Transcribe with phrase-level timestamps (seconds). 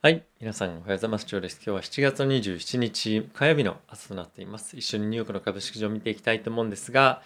[0.00, 0.24] はい。
[0.40, 1.26] 皆さん、おはようございます。
[1.28, 1.56] 今日です。
[1.56, 4.76] 今日は7月27日火曜日の朝となっています。
[4.76, 7.20] 一緒にニューヨークの株式市場を見ていきたいと思うんですが、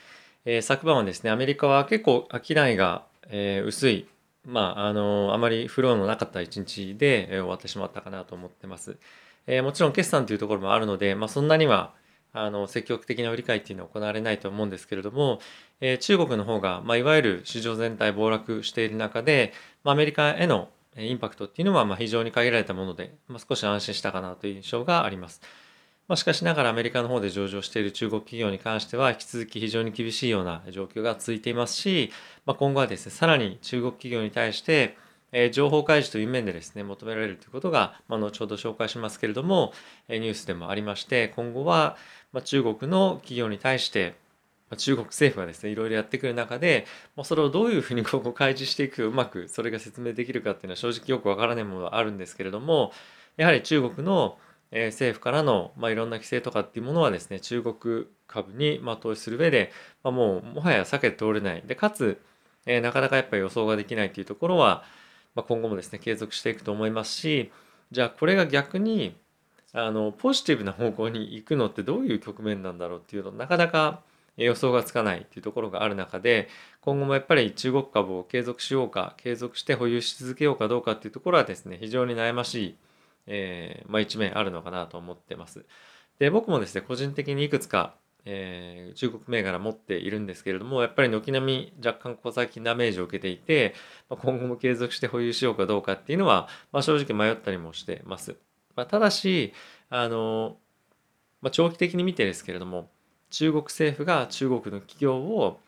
[0.46, 4.08] えー、昨晩はですね、アメリカは結構商いが、えー、薄い、
[4.46, 8.97] まあ、あのー、あまりフローのなかった一日で、え終わってしまったかなと思ってます。
[9.47, 11.93] えもちろん決算というところもあるので、まあ、そんなには、
[12.33, 15.41] あの積極的な売り買いっていうのは行われないと思うんですけれども、
[15.83, 19.52] え中国の方が、まあ、いわゆる市場全体暴落している中で、
[19.84, 25.41] まあ、アメリカへのインパクトっていうのはま非常に限られたもので、まあ、少し安心したかなという印象があります。
[26.09, 32.11] まあ、しかしながらアメリカの方で上場している中国企業に関しては引き続き非常に厳しいような状況が続いていますし、
[32.45, 34.97] まあ、今後はですね、さらに中国企業に対して、
[35.35, 39.73] え情報開示という面でですね、求められるということが、まあ、後ほど紹介しますけれども、
[40.09, 41.97] ニュースでもありまして、今後は、
[42.33, 44.15] ま中国の企業に対して、
[44.77, 46.87] 中国政府がですねいろいろやってくる中で、
[47.17, 52.93] まあ、それをどういうふうにここ開示していくうまくそれが説明できるかっていうのは正直よくわからないものはあるんですけれども
[53.37, 54.39] やはり中国の
[54.73, 59.71] 政府からの、まあ、いろんな規制とかっていうものはですね中国株に、まあ、投資する上で、
[60.02, 61.63] まあ、もうもはや避けて通れない。
[61.66, 62.21] でかつ、
[62.65, 64.84] えー、なかなかやっぱり予想ができないっていうところは、
[65.34, 67.52] まあ、今後もですね継続していくと思いますし
[67.91, 69.14] じゃあこれが逆に
[69.74, 74.00] あのポジティブな方向に行くのってどういう局面なんだろうっていうのなかなか
[74.36, 76.48] 予想がつかないっていうところがある中で
[76.80, 82.77] 今後もやっぱり中国株を継続しようか継続して保有し続けようかどうかっていうところはですね非常に悩ましい、
[83.27, 85.64] えー、まあ、一面あるのかなと思ってます。
[86.19, 93.74] で僕もですね個人的にいくつか、えー、中国銘柄持っているんですけれどもやっぱり軒並み若干小先ダメージを受けていて、
[94.08, 98.36] まあ、今後も継続して保有しようかどうかっていうのは、まあ、正直迷ったりもしてます。
[98.77, 99.52] まただし
[99.91, 100.56] あの、
[101.42, 102.89] ま長期的に見てですけれども
[103.33, 105.58] 中国政府が中国の企業を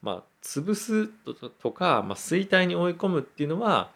[0.00, 1.08] まあ潰す
[1.60, 3.90] とか、まあ、衰退に追い込むっていうのは、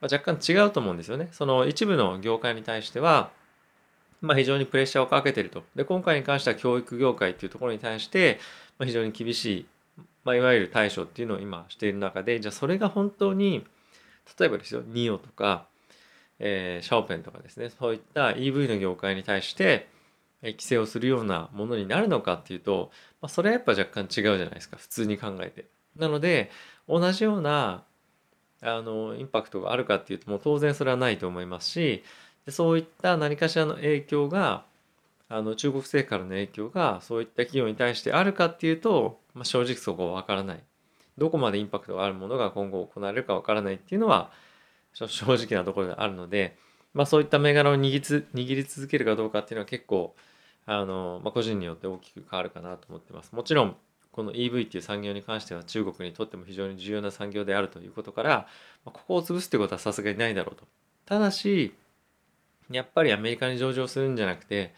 [0.00, 1.28] まあ、若干違うと思うんですよね。
[1.32, 3.30] その一部の業界に対しては、
[4.20, 5.64] まあ、非常にプレッシャーをかけてると。
[5.74, 8.40] で今回に関しては教育業界っていうところに対して、
[8.78, 9.66] まあ、非常に厳しい、
[10.24, 13.64] まあ、いわゆる対処っていうのを今している中でじゃあそれが本当に
[14.38, 15.66] 例えばですよニオとか、
[16.38, 19.88] えー、シャオペンとかですねそういった EV の業界に対して
[20.42, 25.66] 規制をするようなものになるのかっていうと、まあ、それはやっぱ若干違うじゃないですか普通に考えて。
[25.96, 26.50] なので
[26.88, 27.84] 同じような
[28.62, 32.02] あのインパクトがあるかっていうともう当然それはないと思いますし
[32.46, 34.64] でそういった何かしらの影響が
[35.28, 40.60] あの中国政府からの影響がそういった企業に対してあるかっていうと、まあ、正直そこは分からない
[41.18, 44.30] どこまでインパクトがあるものが今後行われるか分からないっていうのは
[44.94, 46.56] 正直なところがあるので、
[46.94, 50.14] まあ、そういった銘柄を握り握り続けるかどうかっていうのは結構
[50.66, 53.32] あの、まあ、個人によって大きく変わるかなと思ってます。
[53.32, 53.76] もちろん
[54.12, 58.46] この EV っていう産業に関しては中国にとっても非常に重要な産業であるということから、
[58.84, 60.66] ま、ここを潰すってことはさすがにないだろうと。
[61.06, 61.74] ただし
[62.70, 64.74] やっぱりアメリカに上場するんじゃなくて、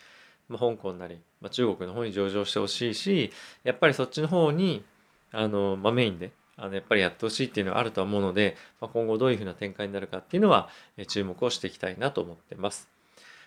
[0.48, 3.32] まあ、香港なり、まあ、中国の方に上場してほしいし
[3.64, 4.84] やっぱりそっちの方に
[5.32, 10.68] あの、まあ、メインであのやっぱりやってほしいっていうのはあるとは思うので、まあ、今後どういうふうな展開になるかっていうのは
[11.08, 12.88] 注目をしていきたいなと思ってます。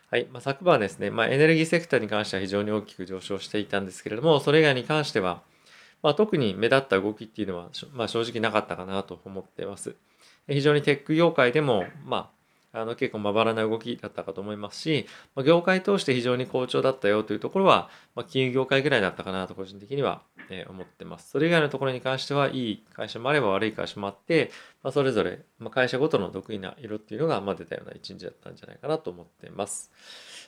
[0.10, 0.28] はい。
[0.32, 5.42] まあ、昨晩ですね、まあ、エネルギーセクターに関しては非常に大きく上昇していたんですけれども、それ以外に関しては、
[6.02, 9.96] まあ、特に目立った動きっていうのは、まあ、正直なかったかなと思ってます。
[10.48, 12.32] 非常にテック業界でも、ま
[12.82, 21.30] あ、の結構まばらな動きだったかと思いますし、ま、業界通して非常に好調だったよというところは、ま、金融業界ぐらいだったかなと個人的には、え、思ってます。
[21.32, 24.52] それ以外のところに関しては、いい会社もあれば悪い会社もあって、
[24.84, 29.92] ま、それぞれ、ま、会社ごとの得意な色っていうのが、まあ、出たような一日だったんじゃないかなと思ってます。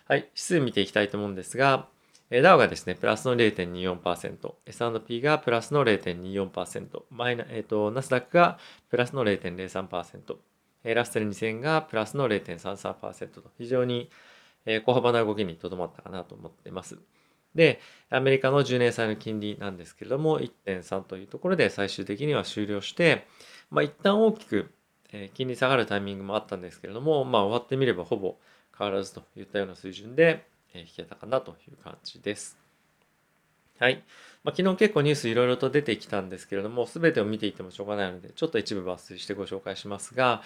[0.07, 1.87] はい、指数見ていきたいと思うんですが、
[2.31, 10.35] ダウがですね、プラスの0.24%、S&P がプラスの0.24%、マイナ、えっ、ー、と、ナスダックがプラスの0.03%、
[10.83, 14.09] ラッセル2000がプラスの0.33%と、非常に
[14.85, 16.97] 小幅な動きにとどまったかなと思っています。
[17.55, 17.79] で、
[18.09, 23.27] アメリカの10年債の金利なんですけれども、1.3というところで最終的には終了して、
[23.71, 24.71] まあ、一旦大きく
[25.33, 28.37] 金利下がるタイミングもあったんですけれども、まあ、終わってみればほぼ
[28.77, 32.57] 変わらずといったような水準で引けたかなという感じです。
[33.79, 34.03] はい。
[34.43, 40.43] まあ、昨日結構ニュースいろいろと出てきたんですけれども、すべてを見ていてもしょうがないので、ちょっと一部抜粋してご紹介しますが、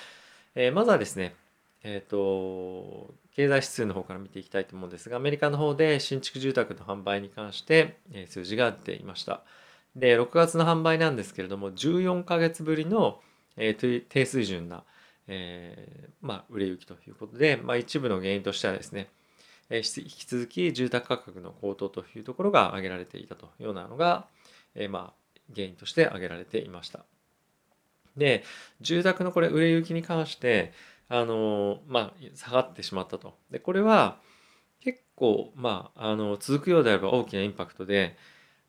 [0.55, 1.35] えー、まずはですね、
[1.83, 9.41] え、ー、と、経済指数の方から見ていきたいと思うんですが、アメリカの方で新築住宅の販売に関して、え数字が出ていました。
[9.95, 13.19] で、6月の販売なんですけれども、14ヶ月ぶりの、
[13.57, 14.83] えー、低水準な、
[15.27, 19.09] えー、まあ、売れ行きということで、まあ、一部の原因としてはですね、
[19.69, 24.27] 引き続き住宅価格の高騰というところが挙げられていたというようなのが、
[24.75, 27.05] えー、まあ、原因として挙げられていました。
[28.17, 28.43] で、
[28.81, 30.73] 住宅のこれ売れ行きに関して、
[31.09, 33.37] あのまあ下がってしまったと。
[33.51, 34.17] でこれは
[34.79, 38.17] 結構まああの続くようであれば大きなインパクトで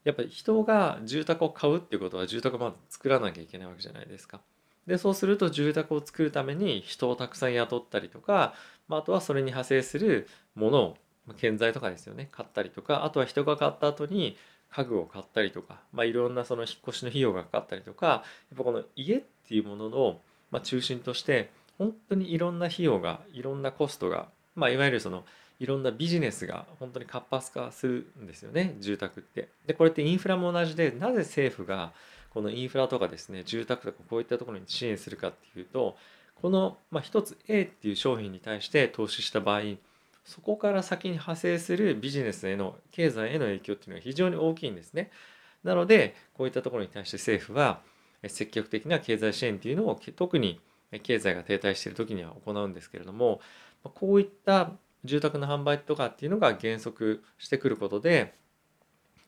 [0.05, 4.41] やっぱり人が住宅を買うっていうことは住宅をまず作らなきゃいけないわけじゃないですか。
[4.87, 8.52] でそうすると住宅を作るために人をたくさん雇ったりとか、
[8.88, 10.96] まあ、あとはそれに派生するものを
[11.38, 14.37] 建材とかですよね買ったりとかあとは人が買った後に
[14.70, 18.23] 家具を買ったりとか、まあ、いろんなその引っ越しの費用がかかったりとかや
[18.56, 20.20] っぱこの家っていうものの、
[20.50, 25.25] まあ、中心として本当にいろんな費用がいろんなコストが、まあ、いわゆるその
[25.61, 29.49] いろんなビジネスが本当に活発化するんですよね住宅って。
[29.67, 31.93] でこれってインフラも同じでなぜ政府が
[32.31, 35.96] このインフラとかですね住宅とかこういったところに支援するかっていうと
[36.43, 39.61] この、まあ、一つ A っていう商品に対して投資した場合
[40.25, 45.11] そこから先に派生するビジネスへの経済への影響っていうのは非常に大きいんですね。
[45.62, 47.81] なのでこういったところに対して政府は
[48.29, 50.61] 積極的な経済支援っていうのを特に
[51.03, 53.41] 経済が停滞している時には行うんですけれども
[53.82, 54.71] こういった
[55.05, 58.35] 住宅の販売とかっていうのが減速してくることで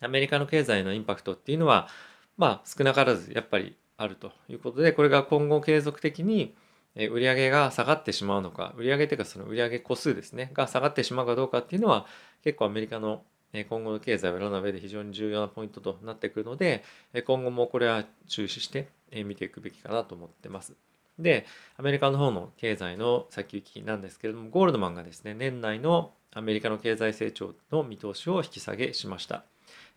[0.01, 1.89] アメリカの経済のインパクトっていうのは
[2.37, 6.55] まあ少なからずやっぱりあるということでこれが今後継続的に
[6.95, 12.07] 売上が下がってしまうのか売上というかその売上個数ですねが下がってしまうかどうかっていうのは
[12.43, 13.23] 結構アメリカの
[13.65, 16.85] 今後の経済を占う上で非常に重要なポイントとなってくるので
[17.27, 18.89] 今後もこれは注視して
[19.25, 20.75] 見ていくべきかなと思ってます。
[21.19, 21.47] で
[21.79, 29.45] アメリカの方の経済の先行きなんですけれどもゴールドマンがですね年内のアメリカの経済成長の見通しを引き下げしました。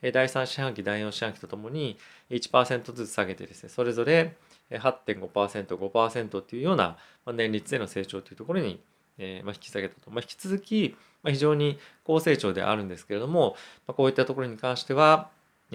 [0.02, 1.98] 第3四半期第4四半期とともに
[2.30, 4.38] 1%ずつ下げてですねそれぞれ
[4.72, 6.98] 8.5%5% っていうような
[7.34, 8.80] 年率での成長というところに
[9.20, 13.56] 引き下げたと、ま、引き続きま非常に高成長であるんですけれども
[13.88, 15.30] まこういったところに関しては、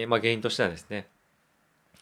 [0.09, 1.07] ま、原因としてはですね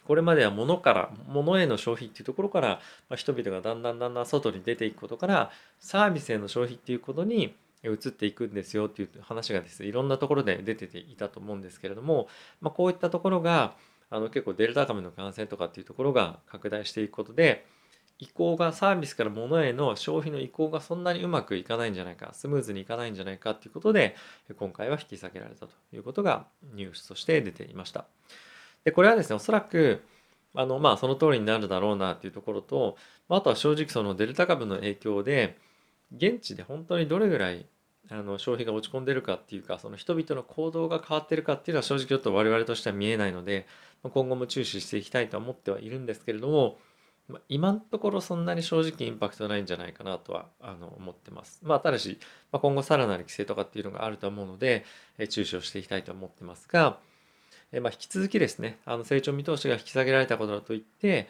[0.06, 7.54] これまでは物から物への消費っていうところから、ま、人々がだんだんだんだん外に出ていくことからサービスへの消費っていうことに
[7.84, 12.28] 移っていくんですよっていう話がですねいろんなところで出ていたと思うんですけれども、
[12.60, 13.74] ま、こういったところが
[14.10, 17.64] あの結構デルタ株の感染とかっていうところが拡大していくことで
[18.19, 24.14] 移行がサービスから物への消費の移行がそんなにうまくいかないんじゃないかスムーズにいかないんじゃないかっていうことで
[24.56, 28.06] 今回は引き下げられたということがニュースとして出ていました。
[28.85, 30.03] でこれはですねおそらく
[30.55, 32.97] あのまあその通りになるだろうなっていうところと
[33.29, 35.56] あとは正直そのデルタ株の影響で
[36.14, 37.67] 現地で本当にどれぐらい
[38.11, 43.67] あの消費が落ち込んでるかっていうかその人々の行動が変わってるかっていうのは正直ちょっと我々としては見えないので
[44.03, 46.79] 今後も注視していきたいとは思ってはいるんですけれども
[47.28, 51.60] ま今のところそんなに正直インパクトないんじゃないかなとはあの思ってます。
[51.62, 52.19] まあ、ただし、
[52.50, 54.84] まあ、今後さらなる規制とかっていうのがあると思うので、
[55.19, 56.98] え注視をしていきたいと思ってますが、
[57.72, 61.28] えまあ、引き続きですね、あの成長見通しが引き下げられたことだといって、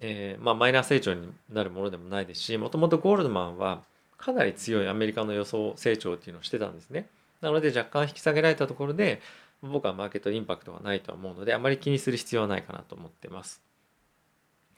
[0.00, 3.82] えー、まあ、マイナー成長になるものでもないですし、もともとゴールドマンは
[4.18, 7.06] かなり強いアメリカの予想成長っていうのをしてたんですね。
[7.40, 9.20] なので若干引き下げられたところで、
[9.62, 13.65] 僕はマーケットインパクトがないとは思うので、あまり気にする必要はないかなと思ってます。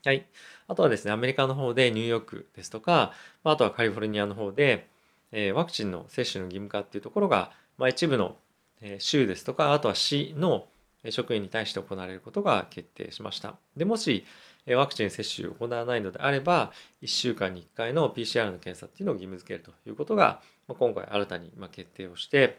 [0.04, 0.26] はい。
[0.68, 3.12] あとはですね、アメリカの方でニューヨークですとか、
[3.42, 4.88] あとはカリフォルニアの方で、
[5.32, 8.36] えワクチンの接種の義務化っていうところが、まあ、一部の
[8.98, 10.66] 州ですとか、あとは市の
[11.10, 13.56] 職員に対して行われることが決定しました。
[13.76, 14.24] でもし、
[14.68, 16.72] ワクチン接種を行わないのであれば、
[17.02, 22.58] 1週間に1回の PCR の検査っていうのを義務付けるということが、今回新たに決定をして、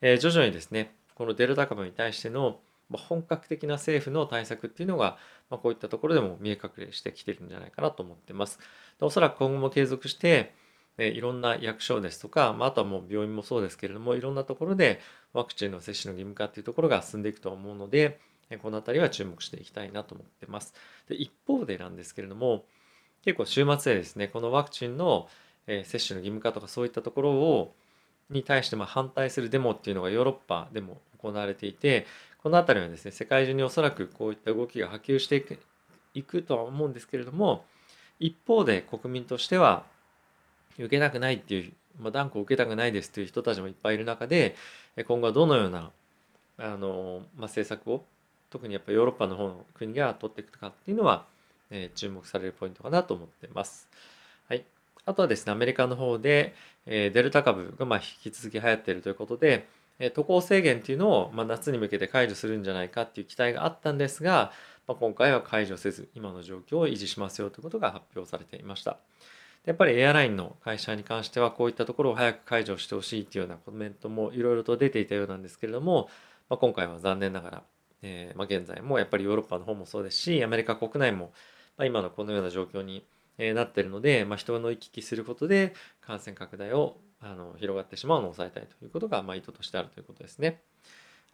[0.00, 2.60] 徐々にですね、このデルタ株に対しての
[2.92, 5.18] 本格的な政府の対策っていうのが、
[5.50, 8.58] まあこういったところでも見え隠れしてきてるんじゃないかなと思ってます。
[9.00, 10.54] おそらく今後も継続して、
[10.98, 15.00] えいろんな役所ですとか、まああとはもう病院もそうですけれども、いろんなところで
[15.32, 20.74] ワクチンの接種の義務化っていうところが進んでいくと思うので、えこの辺りは注目していきたいなと思ってます。
[21.08, 22.64] で一方でなんですけれども、
[23.24, 25.28] 結構週末でですね、このワクチンの
[25.66, 27.74] え接種の義務化とかそういったところを
[28.30, 32.06] に対してま反対するデモっていうのがヨーロッパでも行われていて
[32.46, 35.58] この辺りはですね世界中におそらくこういった動きが波及していく
[36.14, 37.64] いくとは思うんですけれども
[38.20, 39.82] 一方で国民としては
[40.78, 44.54] 受けたくないっていう、まあ、断固受けたくないですという人たちもいっぱいいる中で
[45.08, 45.90] 今後はどのような
[46.58, 48.04] あの、まあ、政策を
[48.48, 51.24] 特にやっぱヨーロッパの方の国が取っていくかっていうのは、
[51.70, 53.88] えー、注目されるポイントかなと思ってます。
[54.48, 54.64] はい、
[55.04, 56.54] あとはですねアメリカの方で、
[56.86, 59.66] えー、デルタ株がまあ引き続き流行っているということで、
[60.14, 64.52] 渡航制限っていうのを、まあ、夏に向けて解除するんじゃないかっていう期待があったんですが、
[64.86, 68.98] まあ、今回は解除せず今の状況を維持しますよということが発表されていました。
[69.64, 76.08] やっぱりエアラインの会社に関してはこういったところを早く解除してほしいというようなコメントもいろいろと出ていたようなんですけれども、
[76.48, 77.62] まあ、今回は残念ながら
[78.02, 81.32] えー、まあ、現在もやっぱりヨーロッパの方もそうですしアメリカ国内も、
[81.76, 83.04] ま、今のこのような状況に、
[83.38, 90.60] なってるので、まあ、人の行き来することで感染拡大をあの広がってしまうのを抑えたいということが、まあ、意図としてあるということですね。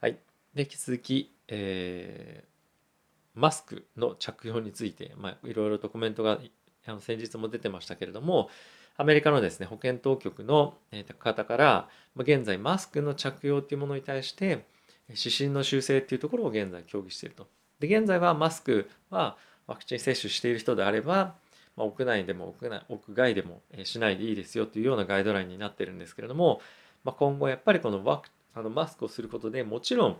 [0.00, 0.18] はい。
[0.54, 6.38] で、引き続き、えー、マスクの着用について、まあ、いろいろとコメントが
[6.86, 8.48] あの先日も出てましたけれども、
[8.96, 10.74] アメリカのですね、保健当局の
[11.18, 14.66] 方から、現在マスクの着用というものに対して、
[15.08, 17.48] 指針の修正っていうところを現在協議していると。
[17.80, 19.36] で、現在はマスクは
[19.66, 21.34] ワクチン接種している人であれば、
[21.76, 26.60] まあ、屋内でも屋内屋外でもしないでいいですよというようなガイドラインになってるんですけれども、
[27.04, 30.16] まあ、今後やっぱりこのワクあのマスクをすることでもちろん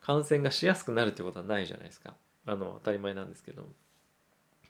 [0.00, 2.14] 感染がしやすくなるということはないじゃないですか。
[2.46, 3.66] あの当たり前なんですけど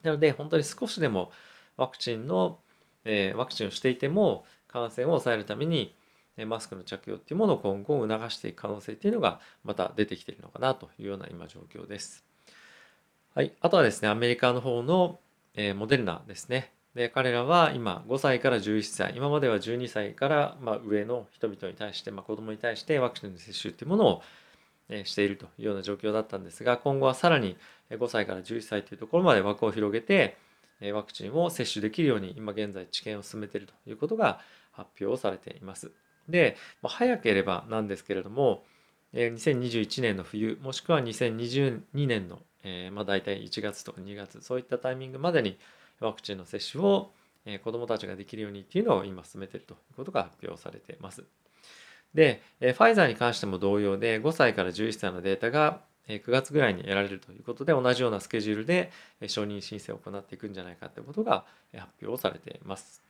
[0.03, 1.31] なので本当に少しでも
[1.77, 2.59] ワクチンの、
[3.05, 5.95] えー、ワクチンをしていても感染を抑えるために
[6.47, 12.25] マスクの着用っていうものを今後促していく可能性っていうのがまた出てきているのかなというような今状況です。
[13.35, 15.19] はい、あとはですねアメリカの方の
[15.57, 16.73] えー、モデルナですね。
[16.95, 24.23] で彼らは今5歳から11歳今までは12歳からま上の人々に対して、まあ、子どもに対してワクチンの接種というものを
[25.05, 27.59] しているというような状況だったんですが今後はさらに
[27.91, 30.39] 5歳から11歳というところまで枠を広げて
[30.95, 34.41] ワクチンを接種できるように今現在治験を進めているということが
[34.73, 35.91] 発表されています。
[36.29, 38.65] で、早ければなんですけれども
[39.15, 45.57] 2021年の冬もしくは2022年のえー、まあ、大体1月とか2月そういったタイミングまでに
[46.01, 47.13] ワクチンの接種を、
[47.47, 51.23] えー、子どもたちができるようにっていうのを今進めているということが発表されています。
[52.13, 58.91] で、えー、ファイザーに関しても同様で5歳から11歳のデータが9月ぐらいに得られるということで同じようなスケジュールで
[59.27, 61.45] 承認申請を行っていくんじゃないかということが
[61.77, 63.03] 発表されています。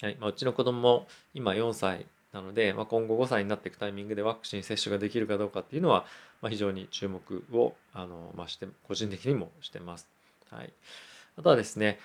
[0.00, 6.04] はいまあ、うちの子供も今4歳なので、まあ、今後5歳になっていくタイミングでワクチン接種ができるかどうかっていうのは、
[6.42, 10.08] まあ、非常に注目をあの、まあ、して個人的にもしてます。
[10.50, 10.72] はい、
[11.38, 12.00] あとはですね、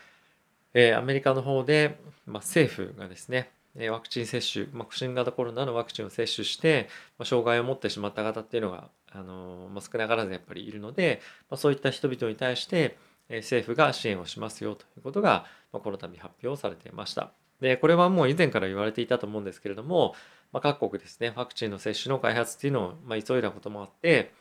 [0.75, 3.49] えー、アメリカの方で、まあ、政府がですね
[3.89, 12.97] ワクチン接種、まあ、新型コロナのワクチンを接種して、まあ、障害を持ってしまった方っていうのが、あのまあ、少なからずやっぱりいるので、まあ、そういった人々に対して、
[13.29, 17.31] えー、政府が支援をしますよということが、まあ、この度発表されていました。
[17.61, 20.15] で、これはもう以前から言われていたと思うんですけれども、
[20.51, 24.31] まあ、各国ですね、ワクチンの接種の開発っていうのを、まあ、急いだこともあって、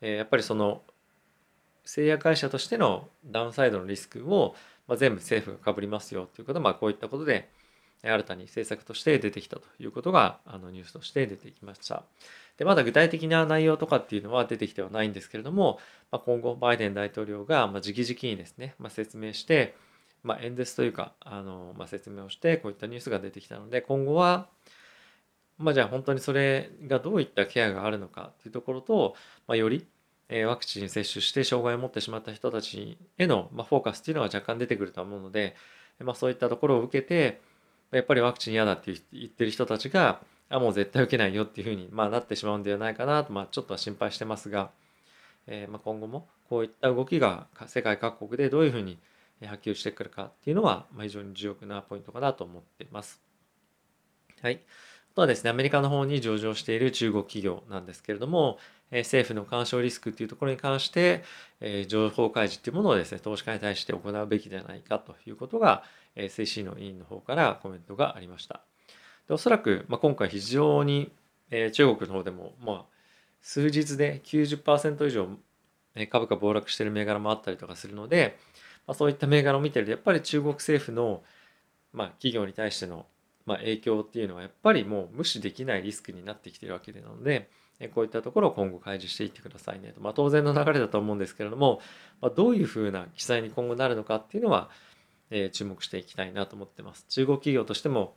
[0.00, 0.82] えー、やっぱりその
[1.84, 4.54] 製薬会社としてのダウンサイドのリスクを、
[4.86, 7.50] まあ、全部政府がかぶりますよということまあ、こういったことで
[8.04, 12.02] 新たに政策として出てきたということがあのニュースとして出てきました。
[12.56, 15.78] でまだ具体的な内容とかっていうのは出てきてはないんですけれども、
[16.10, 19.74] まあ、今後バイデン大統領がま直々にですね、まあ、説明して、
[20.22, 24.48] まあ、演説というかあの、まあ、説明をしてこういったニュースが出てきたので今後は
[25.58, 29.14] まあじゃあ本当にそれがどういったケアがあるのかっていうところと、
[29.46, 29.86] まあ、より
[30.46, 35.54] ワクチン接種して障害を持ってしまった人たちへのフォーカスっていうのは若干出てくると思うので、
[36.00, 37.40] まあ、そういったところを受けて
[37.90, 44.70] やっぱりワクチン嫌だって言ってる人たちがあもう絶対受けないよっていうふうに、まあ、なってしまうんではないかなと、まあ、ちょっとは心配してますが、
[45.46, 48.98] えー、まあ今後もこういった動きが世界各国でどういうふうに
[49.46, 53.20] 波及してくるかっていうのはま非常に重要なポイントかなと思っています。
[54.40, 54.60] はい。
[55.12, 58.58] あとはですね、アメリカの方に上場している中国企業なんですけれども、
[58.90, 61.22] 政府の干渉リスクっていうところに関して、
[61.86, 65.84] 情報開示っていうものをですね、投資家に対して行うべきではないかということが、
[66.16, 68.62] SEC の委員の方からコメントがありました。
[69.28, 71.12] でおそらく、まあ、今回非常に、
[71.72, 72.84] 中国の方でも、まあ、
[73.42, 75.28] 数日で90%以上
[76.08, 78.38] 株価暴落してる銘柄もあったりとかするので、
[78.86, 81.22] まあ、そういった銘柄を見てるとやっぱり中国政府の、
[81.92, 83.06] まあ、企業に対しての、
[83.46, 87.48] まあ、影響っていうのはやっぱりもう無視できないリスクになってきてるわけなので
[87.94, 91.80] こういったところを今後開示していってくださいねと、まあ、当然の流れだと思うんですけれども、
[92.20, 94.70] まあ、どういうふうな記載に今後なるのかっていうのは、
[95.30, 97.06] えー、注目していきたいなと思ってます。
[97.08, 98.14] 中国企業としても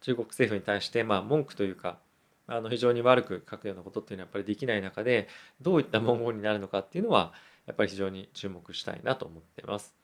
[0.00, 1.98] 中国政府に対してまあ文句というか
[2.46, 5.28] あの非常に悪く書くようなことっていうのはやっぱりできない中で
[5.60, 7.32] どういった文言になるのかっていうのは
[7.66, 9.97] やっぱり非常に注目したいなと思ってます。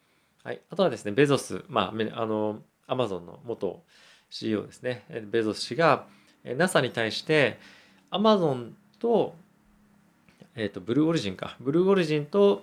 [0.44, 3.82] はい、あとはですね、ベゾス、まあ、あの、アマゾンの元
[4.28, 6.06] CEO ですね、ベゾス氏が
[6.44, 7.58] NASA に対して、
[8.10, 9.34] アマゾンと、
[10.54, 12.62] えっ、ー、と、ブルーオリジンか、ブルーオリジンと、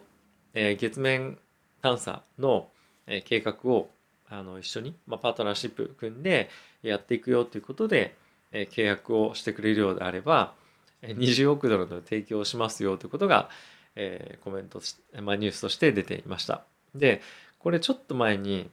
[0.54, 1.40] えー、月面
[1.82, 2.70] 探査の、
[3.08, 3.90] えー、計画を
[4.30, 6.52] あの一緒に、まあ、パートナーシップ組んで
[6.84, 8.16] やっていくよということで、
[8.52, 10.54] えー、契約をしてくれるようであれば、
[11.02, 13.50] 20億ドルの提供をしますよということが、
[13.96, 14.80] えー、コメント
[15.24, 16.64] まあ、ニュースとして出ていました。
[16.94, 17.22] で、
[17.62, 18.70] これちょっと前に、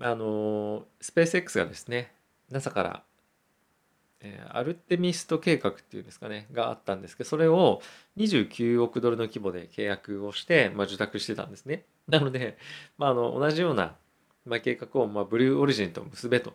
[0.00, 2.12] あの、スペース X がですね、
[2.50, 3.02] NASA から、
[4.20, 7.82] えー、アルテミスト計画っていうんですかね、があったんですけど、それを
[8.16, 11.84] 29億ドルの規模で契約をして、まあ、受託してたんですね。
[12.08, 12.58] なので、
[12.98, 13.96] まあ、あの同じような
[14.46, 16.54] まあ、計画をまあブルーオリジンと結べと。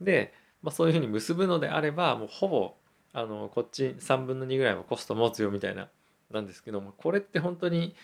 [0.00, 2.74] で、まあ、そういうふうに結ぶのであればもうほぼ
[3.12, 5.88] あのこっち3分の2ぐらいはコスト持つよみたいな
[6.30, 7.94] なんですけどもこれって本当に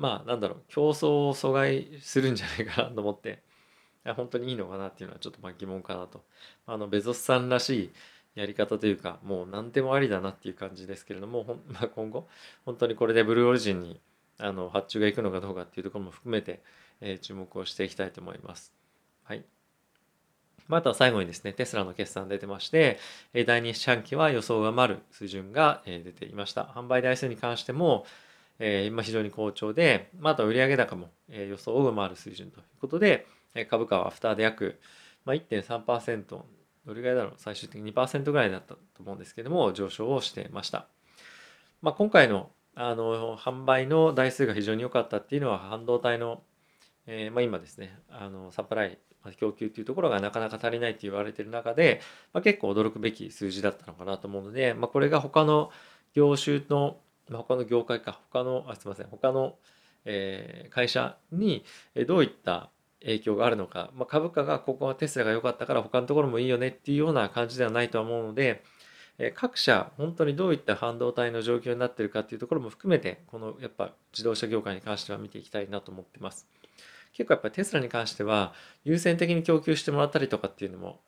[0.00, 3.42] まあなんだろう競争を阻害するんじゃないかなと思って
[4.16, 6.24] 本当にいいのかなっていうのはちょっとま疑問かなと
[6.66, 7.90] あのベゾスさんらしい
[8.34, 12.28] やり方というかもう何でもありだなっていう感じですけれども、 まあ、今後
[12.64, 14.00] 本当にこれでブルーオリジンに
[14.38, 16.62] あの発注がいくのかどうかっていうところも含めて、
[17.02, 18.72] えー、注目をしていきたいと思います。
[19.24, 19.44] はい。
[20.66, 22.98] まあ、とは最後にですね、テスラの決算出てまして、
[23.34, 26.62] 第2四半期は予想を上回る水準が出ていました。
[26.62, 28.06] 販売台数に関しても、
[28.60, 34.78] えー、今非常に好調で、まあ、と売上高もえ予想を上回る水準ということで、え株価はアフターで約、
[35.24, 36.44] まあ、1.3%、ど
[36.86, 40.86] れぐらいだろう、最終的に2%ぐらいだったと思うんですけども、上昇をしてました。
[41.82, 46.42] まあ、今回のあの販売の台数が非常に良かったっていうのは半導体の、
[47.06, 48.98] えー、まあ、今ですねあのサプライ
[49.38, 52.00] 供給というところがなかなか足りないと言われてる中で、
[52.32, 55.70] まあ、結構驚くべき数字だったのかなと思うので、まあ、これが他の
[56.14, 56.96] 業種の、
[57.38, 59.56] 他の業界か他のあすいません他の、
[60.04, 61.64] えー、会社に
[62.06, 62.70] どういった
[63.02, 68.62] 影響があるのか、まあ、株価がここはテスラが良かったから他のところもいいよねっていうような感じではないとは思うので、
[69.18, 76.46] え各社本当にどういった半導体の状況になっているかっていうところも含めてこのやっぱ自動車業界に関しては見ていきたいなと思ってます。
[77.12, 78.52] 結構やっぱりテスラに関しては
[78.84, 81.00] 優先的に供給してもらったりとかっていうのも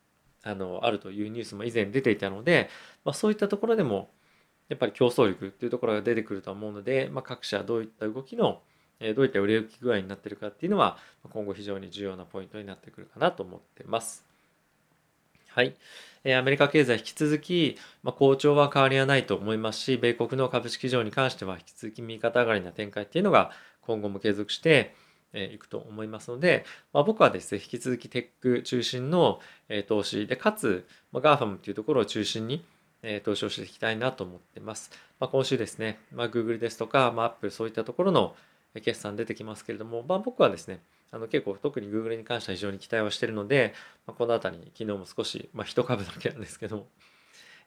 [0.42, 2.68] あのあるというニュースも以前出ていたので、
[3.04, 4.10] まあ、そういったところでも
[4.72, 8.62] やっぱり競争力っていうところが出てくると思うので、まあ、各社どういった動きの
[9.14, 10.96] どういった売れ行き具合になっているかっていうのは
[11.30, 14.24] 今後非常に重要なポイントになってくるかなと思ってます。
[15.48, 15.74] はい。
[16.24, 23.50] アメリカ経済引き続き、まあ、好調は変わりはないと思いますし、米国の株式市場に関しては引き続き右肩上がりな展開っていうのが
[23.82, 24.94] 今後も継続して
[25.34, 29.40] いくと思いますので、まあ、僕はですね、引き続きテック中心の
[29.88, 32.64] 投資で、かつ、まあ、GAFAM っていうところを中心に
[33.24, 34.90] 投資をしていきたいなと思ってます。
[35.18, 38.34] まあ、今週ですね、まあ、Google ですとか、まあ、Apple そういったところの
[38.80, 43.74] 決算出てきますけれども、まあ、僕はですね、あの結構特に Google に関しては非常に期待をしているので、
[44.06, 46.86] まあ、この辺りに昨日も少し、まあ、1株だけなんですけども、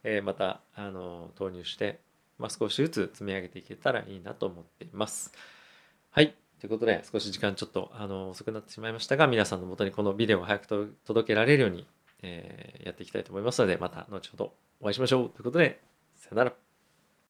[0.03, 1.99] えー、またあの投入して、
[2.39, 5.31] まあ、少しずつ積み上げていけたらいいなと思っています。
[6.11, 6.33] はい。
[6.59, 11.85] ということで、少し時間ちょっとあの遅くなってしまいましたが、皆さんのもとにこのビデオを早く届けられるように、
[12.21, 15.29] えー、やっていきたいと思いますので、また後ほどお会いしましょう。
[15.29, 15.81] ということで、
[16.15, 16.64] さよなら。